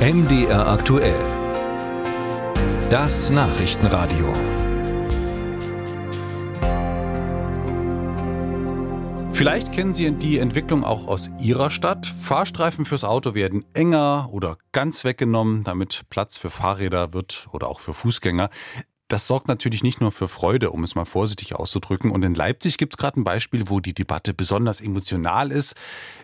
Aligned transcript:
MDR 0.00 0.66
aktuell. 0.66 1.20
Das 2.88 3.28
Nachrichtenradio. 3.28 4.32
Vielleicht 9.34 9.72
kennen 9.72 9.92
Sie 9.92 10.10
die 10.12 10.38
Entwicklung 10.38 10.84
auch 10.84 11.06
aus 11.06 11.30
Ihrer 11.38 11.70
Stadt. 11.70 12.14
Fahrstreifen 12.22 12.86
fürs 12.86 13.04
Auto 13.04 13.34
werden 13.34 13.66
enger 13.74 14.30
oder 14.32 14.56
ganz 14.72 15.04
weggenommen, 15.04 15.64
damit 15.64 16.04
Platz 16.08 16.38
für 16.38 16.48
Fahrräder 16.48 17.12
wird 17.12 17.48
oder 17.52 17.68
auch 17.68 17.80
für 17.80 17.92
Fußgänger. 17.92 18.48
Das 19.10 19.26
sorgt 19.26 19.48
natürlich 19.48 19.82
nicht 19.82 20.00
nur 20.00 20.12
für 20.12 20.28
Freude, 20.28 20.70
um 20.70 20.84
es 20.84 20.94
mal 20.94 21.04
vorsichtig 21.04 21.56
auszudrücken. 21.56 22.12
Und 22.12 22.22
in 22.22 22.36
Leipzig 22.36 22.78
gibt 22.78 22.94
es 22.94 22.96
gerade 22.96 23.18
ein 23.18 23.24
Beispiel, 23.24 23.68
wo 23.68 23.80
die 23.80 23.92
Debatte 23.92 24.34
besonders 24.34 24.80
emotional 24.80 25.50
ist. 25.50 25.74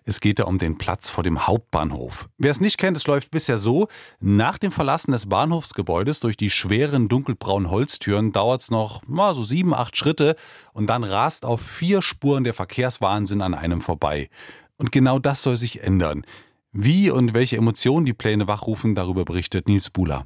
Es 0.04 0.20
geht 0.20 0.38
da 0.38 0.44
um 0.44 0.58
den 0.58 0.78
Platz 0.78 1.10
vor 1.10 1.24
dem 1.24 1.48
Hauptbahnhof. 1.48 2.28
Wer 2.38 2.52
es 2.52 2.60
nicht 2.60 2.78
kennt, 2.78 2.96
es 2.96 3.08
läuft 3.08 3.32
bisher 3.32 3.58
so. 3.58 3.88
Nach 4.20 4.56
dem 4.56 4.70
Verlassen 4.70 5.10
des 5.10 5.28
Bahnhofsgebäudes 5.28 6.20
durch 6.20 6.36
die 6.36 6.48
schweren 6.48 7.08
dunkelbraunen 7.08 7.72
Holztüren 7.72 8.30
dauert 8.30 8.62
es 8.62 8.70
noch 8.70 9.04
mal 9.08 9.34
so 9.34 9.42
sieben, 9.42 9.74
acht 9.74 9.96
Schritte 9.96 10.36
und 10.72 10.86
dann 10.86 11.02
rast 11.02 11.44
auf 11.44 11.60
vier 11.60 12.02
Spuren 12.02 12.44
der 12.44 12.54
Verkehrswahnsinn 12.54 13.42
an 13.42 13.54
einem 13.54 13.80
vorbei. 13.80 14.30
Und 14.78 14.92
genau 14.92 15.18
das 15.18 15.42
soll 15.42 15.56
sich 15.56 15.82
ändern. 15.82 16.24
Wie 16.70 17.10
und 17.10 17.34
welche 17.34 17.56
Emotionen 17.56 18.06
die 18.06 18.14
Pläne 18.14 18.46
wachrufen, 18.46 18.94
darüber 18.94 19.24
berichtet 19.24 19.66
Nils 19.66 19.90
Buhler. 19.90 20.24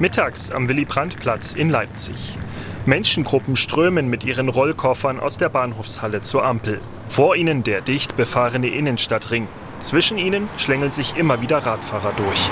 Mittags 0.00 0.50
am 0.50 0.68
Willy-Brandt-Platz 0.68 1.52
in 1.52 1.70
Leipzig. 1.70 2.38
Menschengruppen 2.84 3.56
strömen 3.56 4.08
mit 4.08 4.24
ihren 4.24 4.48
Rollkoffern 4.48 5.18
aus 5.18 5.38
der 5.38 5.48
Bahnhofshalle 5.48 6.20
zur 6.20 6.44
Ampel. 6.44 6.80
Vor 7.08 7.36
ihnen 7.36 7.62
der 7.62 7.80
dicht 7.80 8.16
befahrene 8.16 8.68
Innenstadtring. 8.68 9.48
Zwischen 9.78 10.18
ihnen 10.18 10.48
schlängeln 10.56 10.92
sich 10.92 11.16
immer 11.16 11.40
wieder 11.40 11.58
Radfahrer 11.58 12.12
durch. 12.16 12.48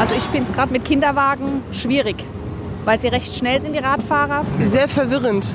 Also 0.00 0.14
ich 0.14 0.24
finde 0.24 0.50
es 0.50 0.56
gerade 0.56 0.72
mit 0.72 0.84
Kinderwagen 0.84 1.62
schwierig, 1.72 2.24
weil 2.84 2.98
sie 2.98 3.08
recht 3.08 3.34
schnell 3.34 3.60
sind, 3.60 3.74
die 3.74 3.78
Radfahrer. 3.78 4.44
Sehr 4.60 4.88
verwirrend 4.88 5.46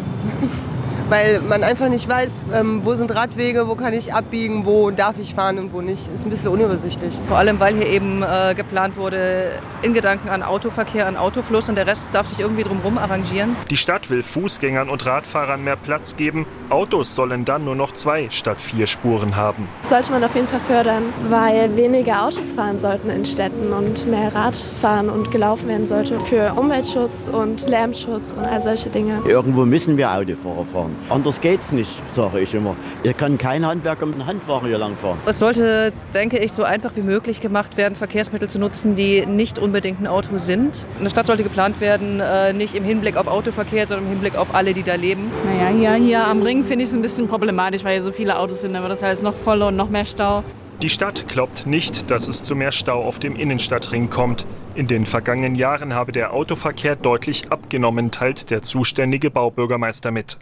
weil 1.11 1.41
man 1.41 1.63
einfach 1.65 1.89
nicht 1.89 2.07
weiß, 2.07 2.41
ähm, 2.53 2.81
wo 2.85 2.95
sind 2.95 3.13
Radwege, 3.13 3.67
wo 3.67 3.75
kann 3.75 3.93
ich 3.93 4.13
abbiegen, 4.13 4.65
wo 4.65 4.91
darf 4.91 5.15
ich 5.19 5.35
fahren 5.35 5.59
und 5.59 5.73
wo 5.73 5.81
nicht. 5.81 6.09
Ist 6.15 6.25
ein 6.25 6.29
bisschen 6.29 6.47
unübersichtlich. 6.47 7.19
Vor 7.27 7.37
allem, 7.37 7.59
weil 7.59 7.75
hier 7.75 7.87
eben 7.87 8.23
äh, 8.23 8.55
geplant 8.55 8.95
wurde, 8.95 9.59
in 9.81 9.93
Gedanken 9.93 10.29
an 10.29 10.41
Autoverkehr, 10.41 11.07
an 11.07 11.17
Autofluss 11.17 11.67
und 11.67 11.75
der 11.75 11.85
Rest 11.85 12.07
darf 12.13 12.27
sich 12.27 12.39
irgendwie 12.39 12.63
drumherum 12.63 12.97
arrangieren. 12.97 13.57
Die 13.69 13.75
Stadt 13.75 14.09
will 14.09 14.23
Fußgängern 14.23 14.87
und 14.87 15.05
Radfahrern 15.05 15.61
mehr 15.61 15.75
Platz 15.75 16.15
geben. 16.15 16.45
Autos 16.69 17.13
sollen 17.13 17.43
dann 17.43 17.65
nur 17.65 17.75
noch 17.75 17.91
zwei 17.91 18.29
statt 18.29 18.61
vier 18.61 18.87
Spuren 18.87 19.35
haben. 19.35 19.67
sollte 19.81 20.11
man 20.11 20.23
auf 20.23 20.33
jeden 20.33 20.47
Fall 20.47 20.61
fördern, 20.61 21.03
weil 21.27 21.75
weniger 21.75 22.23
Autos 22.23 22.53
fahren 22.53 22.79
sollten 22.79 23.09
in 23.09 23.25
Städten 23.25 23.73
und 23.73 24.07
mehr 24.07 24.33
Rad 24.33 24.55
fahren 24.55 25.09
und 25.09 25.29
gelaufen 25.29 25.67
werden 25.67 25.87
sollte 25.87 26.21
für 26.21 26.53
Umweltschutz 26.53 27.27
und 27.27 27.67
Lärmschutz 27.67 28.31
und 28.31 28.45
all 28.45 28.61
solche 28.61 28.89
Dinge. 28.89 29.21
Irgendwo 29.27 29.65
müssen 29.65 29.97
wir 29.97 30.09
Autofahrer 30.09 30.65
fahren. 30.71 30.95
Anders 31.09 31.41
geht's 31.41 31.71
nicht, 31.71 32.01
sage 32.13 32.39
ich 32.39 32.53
immer. 32.53 32.75
Ihr 33.03 33.13
kann 33.13 33.37
kein 33.37 33.65
Handwerker 33.65 34.05
mit 34.05 34.15
einem 34.15 34.27
Handwagen 34.27 34.67
hier 34.67 34.77
langfahren. 34.77 35.17
Es 35.25 35.39
sollte, 35.39 35.91
denke 36.13 36.37
ich, 36.37 36.53
so 36.53 36.63
einfach 36.63 36.95
wie 36.95 37.01
möglich 37.01 37.39
gemacht 37.39 37.77
werden, 37.77 37.95
Verkehrsmittel 37.95 38.49
zu 38.49 38.59
nutzen, 38.59 38.95
die 38.95 39.25
nicht 39.25 39.59
unbedingt 39.59 39.99
ein 40.01 40.07
Auto 40.07 40.37
sind. 40.37 40.85
Eine 40.99 41.09
Stadt 41.09 41.27
sollte 41.27 41.43
geplant 41.43 41.81
werden, 41.81 42.19
äh, 42.19 42.53
nicht 42.53 42.75
im 42.75 42.83
Hinblick 42.83 43.17
auf 43.17 43.27
Autoverkehr, 43.27 43.85
sondern 43.85 44.05
im 44.05 44.11
Hinblick 44.11 44.37
auf 44.37 44.55
alle, 44.55 44.73
die 44.73 44.83
da 44.83 44.95
leben. 44.95 45.31
Naja, 45.45 45.67
hier, 45.75 46.05
hier 46.05 46.27
am 46.27 46.41
Ring 46.41 46.63
finde 46.63 46.83
ich 46.83 46.89
es 46.89 46.95
ein 46.95 47.01
bisschen 47.01 47.27
problematisch, 47.27 47.83
weil 47.83 47.93
hier 47.93 48.03
so 48.03 48.11
viele 48.11 48.37
Autos 48.37 48.61
sind. 48.61 48.73
Dann 48.73 48.81
wird 48.83 48.91
das 48.91 49.03
alles 49.03 49.21
noch 49.21 49.35
voller 49.35 49.67
und 49.67 49.75
noch 49.75 49.89
mehr 49.89 50.05
Stau. 50.05 50.43
Die 50.81 50.89
Stadt 50.89 51.27
glaubt 51.27 51.67
nicht, 51.67 52.09
dass 52.09 52.27
es 52.27 52.43
zu 52.43 52.55
mehr 52.55 52.71
Stau 52.71 53.03
auf 53.03 53.19
dem 53.19 53.35
Innenstadtring 53.35 54.09
kommt. 54.09 54.47
In 54.73 54.87
den 54.87 55.05
vergangenen 55.05 55.53
Jahren 55.53 55.93
habe 55.93 56.11
der 56.11 56.33
Autoverkehr 56.33 56.95
deutlich 56.95 57.51
abgenommen, 57.51 58.09
teilt 58.09 58.49
der 58.49 58.61
zuständige 58.61 59.29
Baubürgermeister 59.29 60.09
mit. 60.09 60.37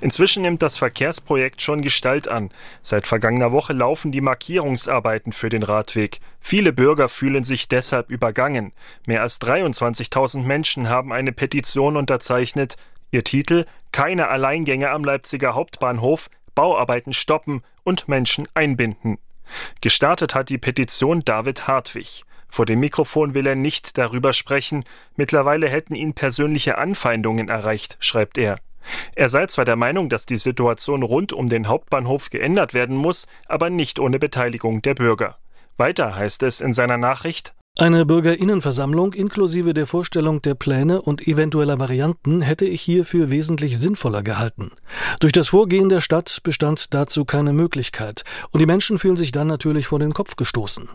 Inzwischen 0.00 0.42
nimmt 0.42 0.62
das 0.62 0.76
Verkehrsprojekt 0.76 1.62
schon 1.62 1.82
Gestalt 1.82 2.28
an. 2.28 2.50
Seit 2.82 3.06
vergangener 3.06 3.52
Woche 3.52 3.72
laufen 3.72 4.12
die 4.12 4.20
Markierungsarbeiten 4.20 5.32
für 5.32 5.48
den 5.48 5.62
Radweg. 5.62 6.20
Viele 6.40 6.72
Bürger 6.72 7.08
fühlen 7.08 7.44
sich 7.44 7.68
deshalb 7.68 8.10
übergangen. 8.10 8.72
Mehr 9.06 9.22
als 9.22 9.40
23.000 9.40 10.42
Menschen 10.42 10.88
haben 10.88 11.12
eine 11.12 11.32
Petition 11.32 11.96
unterzeichnet. 11.96 12.76
Ihr 13.10 13.24
Titel 13.24 13.66
Keine 13.92 14.28
Alleingänge 14.28 14.90
am 14.90 15.04
Leipziger 15.04 15.54
Hauptbahnhof, 15.54 16.28
Bauarbeiten 16.54 17.12
stoppen 17.12 17.62
und 17.84 18.08
Menschen 18.08 18.48
einbinden. 18.54 19.18
Gestartet 19.80 20.34
hat 20.34 20.48
die 20.48 20.58
Petition 20.58 21.22
David 21.24 21.68
Hartwig. 21.68 22.24
Vor 22.48 22.66
dem 22.66 22.80
Mikrofon 22.80 23.34
will 23.34 23.46
er 23.46 23.54
nicht 23.54 23.98
darüber 23.98 24.32
sprechen. 24.32 24.84
Mittlerweile 25.16 25.68
hätten 25.68 25.94
ihn 25.94 26.14
persönliche 26.14 26.78
Anfeindungen 26.78 27.48
erreicht, 27.48 27.96
schreibt 28.00 28.38
er. 28.38 28.56
Er 29.14 29.28
sei 29.28 29.46
zwar 29.46 29.64
der 29.64 29.76
Meinung, 29.76 30.08
dass 30.08 30.26
die 30.26 30.38
Situation 30.38 31.02
rund 31.02 31.32
um 31.32 31.48
den 31.48 31.68
Hauptbahnhof 31.68 32.30
geändert 32.30 32.74
werden 32.74 32.96
muss, 32.96 33.26
aber 33.46 33.70
nicht 33.70 33.98
ohne 33.98 34.18
Beteiligung 34.18 34.82
der 34.82 34.94
Bürger. 34.94 35.36
Weiter 35.76 36.16
heißt 36.16 36.42
es 36.42 36.60
in 36.60 36.72
seiner 36.72 36.96
Nachricht 36.96 37.54
eine 37.78 38.06
Bürgerinnenversammlung 38.06 39.12
inklusive 39.12 39.74
der 39.74 39.86
Vorstellung 39.86 40.40
der 40.40 40.54
Pläne 40.54 41.02
und 41.02 41.28
eventueller 41.28 41.78
Varianten 41.78 42.40
hätte 42.40 42.64
ich 42.64 42.80
hier 42.80 43.04
für 43.04 43.30
wesentlich 43.30 43.76
sinnvoller 43.76 44.22
gehalten. 44.22 44.70
Durch 45.20 45.34
das 45.34 45.50
Vorgehen 45.50 45.90
der 45.90 46.00
Stadt 46.00 46.38
bestand 46.42 46.94
dazu 46.94 47.26
keine 47.26 47.52
Möglichkeit 47.52 48.24
und 48.50 48.60
die 48.60 48.66
Menschen 48.66 48.98
fühlen 48.98 49.18
sich 49.18 49.30
dann 49.30 49.46
natürlich 49.46 49.88
vor 49.88 49.98
den 49.98 50.14
Kopf 50.14 50.36
gestoßen. 50.36 50.88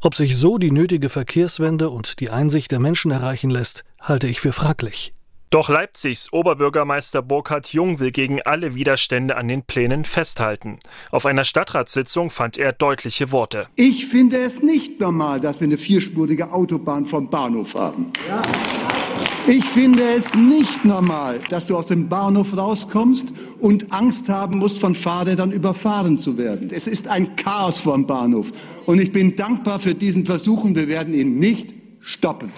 Ob 0.00 0.14
sich 0.14 0.36
so 0.36 0.58
die 0.58 0.70
nötige 0.70 1.08
Verkehrswende 1.08 1.90
und 1.90 2.20
die 2.20 2.30
Einsicht 2.30 2.70
der 2.70 2.78
Menschen 2.78 3.10
erreichen 3.10 3.50
lässt, 3.50 3.82
halte 4.00 4.28
ich 4.28 4.38
für 4.40 4.52
fraglich. 4.52 5.14
Doch 5.50 5.70
Leipzigs 5.70 6.30
Oberbürgermeister 6.30 7.22
Burkhard 7.22 7.68
Jung 7.68 8.00
will 8.00 8.10
gegen 8.10 8.42
alle 8.42 8.74
Widerstände 8.74 9.34
an 9.34 9.48
den 9.48 9.62
Plänen 9.62 10.04
festhalten. 10.04 10.78
Auf 11.10 11.24
einer 11.24 11.44
Stadtratssitzung 11.44 12.28
fand 12.28 12.58
er 12.58 12.72
deutliche 12.72 13.32
Worte. 13.32 13.66
Ich 13.74 14.06
finde 14.08 14.36
es 14.36 14.62
nicht 14.62 15.00
normal, 15.00 15.40
dass 15.40 15.60
wir 15.60 15.66
eine 15.66 15.78
vierspurige 15.78 16.52
Autobahn 16.52 17.06
vom 17.06 17.30
Bahnhof 17.30 17.74
haben. 17.74 18.12
Ich 19.46 19.64
finde 19.64 20.02
es 20.10 20.34
nicht 20.34 20.84
normal, 20.84 21.40
dass 21.48 21.66
du 21.66 21.78
aus 21.78 21.86
dem 21.86 22.10
Bahnhof 22.10 22.54
rauskommst 22.54 23.28
und 23.58 23.90
Angst 23.90 24.28
haben 24.28 24.58
musst, 24.58 24.78
von 24.78 24.94
Fahrrädern 24.94 25.50
überfahren 25.50 26.18
zu 26.18 26.36
werden. 26.36 26.70
Es 26.70 26.86
ist 26.86 27.08
ein 27.08 27.36
Chaos 27.36 27.78
vor 27.78 27.94
dem 27.94 28.06
Bahnhof. 28.06 28.52
Und 28.84 28.98
ich 28.98 29.12
bin 29.12 29.34
dankbar 29.34 29.78
für 29.78 29.94
diesen 29.94 30.26
Versuch 30.26 30.64
und 30.64 30.76
wir 30.76 30.88
werden 30.88 31.14
ihn 31.14 31.38
nicht 31.38 31.74
stoppen. 32.00 32.52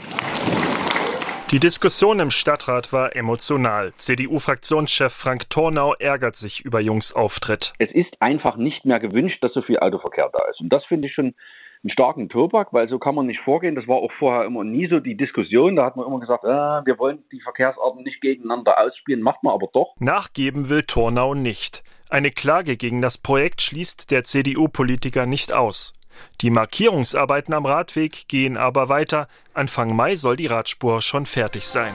Die 1.50 1.58
Diskussion 1.58 2.20
im 2.20 2.30
Stadtrat 2.30 2.92
war 2.92 3.16
emotional. 3.16 3.90
CDU-Fraktionschef 3.96 5.12
Frank 5.12 5.50
Tornau 5.50 5.94
ärgert 5.94 6.36
sich 6.36 6.64
über 6.64 6.78
Jungs 6.78 7.12
Auftritt. 7.12 7.72
Es 7.80 7.90
ist 7.90 8.10
einfach 8.20 8.54
nicht 8.54 8.84
mehr 8.84 9.00
gewünscht, 9.00 9.42
dass 9.42 9.52
so 9.54 9.62
viel 9.62 9.80
Autoverkehr 9.80 10.30
da 10.32 10.44
ist. 10.48 10.60
Und 10.60 10.72
das 10.72 10.84
finde 10.84 11.08
ich 11.08 11.14
schon 11.14 11.34
einen 11.82 11.90
starken 11.90 12.28
Tobak, 12.28 12.72
weil 12.72 12.88
so 12.88 13.00
kann 13.00 13.16
man 13.16 13.26
nicht 13.26 13.40
vorgehen. 13.40 13.74
Das 13.74 13.88
war 13.88 13.96
auch 13.96 14.12
vorher 14.20 14.44
immer 14.44 14.62
nie 14.62 14.86
so 14.86 15.00
die 15.00 15.16
Diskussion. 15.16 15.74
Da 15.74 15.86
hat 15.86 15.96
man 15.96 16.06
immer 16.06 16.20
gesagt, 16.20 16.44
äh, 16.44 16.86
wir 16.86 17.00
wollen 17.00 17.24
die 17.32 17.40
Verkehrsarten 17.40 18.04
nicht 18.04 18.20
gegeneinander 18.20 18.78
ausspielen, 18.78 19.20
macht 19.20 19.42
man 19.42 19.52
aber 19.52 19.66
doch. 19.72 19.96
Nachgeben 19.98 20.68
will 20.68 20.82
Tornau 20.82 21.34
nicht. 21.34 21.82
Eine 22.10 22.30
Klage 22.30 22.76
gegen 22.76 23.00
das 23.00 23.18
Projekt 23.18 23.60
schließt 23.60 24.12
der 24.12 24.22
CDU-Politiker 24.22 25.26
nicht 25.26 25.52
aus. 25.52 25.94
Die 26.40 26.50
Markierungsarbeiten 26.50 27.54
am 27.54 27.66
Radweg 27.66 28.28
gehen 28.28 28.56
aber 28.56 28.88
weiter. 28.88 29.28
Anfang 29.54 29.94
Mai 29.94 30.16
soll 30.16 30.36
die 30.36 30.46
Radspur 30.46 31.00
schon 31.00 31.26
fertig 31.26 31.66
sein. 31.66 31.92